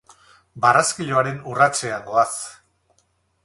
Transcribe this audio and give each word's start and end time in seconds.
Barraskiloaren 0.63 1.37
urratsean 1.51 2.09
goaz. 2.11 2.35